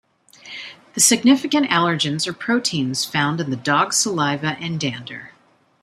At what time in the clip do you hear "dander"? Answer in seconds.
4.79-5.33